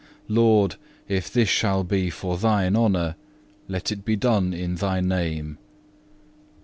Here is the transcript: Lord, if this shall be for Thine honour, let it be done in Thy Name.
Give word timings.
Lord, 0.27 0.77
if 1.07 1.31
this 1.31 1.47
shall 1.47 1.83
be 1.83 2.09
for 2.09 2.35
Thine 2.35 2.75
honour, 2.75 3.13
let 3.67 3.91
it 3.91 4.03
be 4.03 4.15
done 4.15 4.51
in 4.51 4.73
Thy 4.77 4.99
Name. 4.99 5.59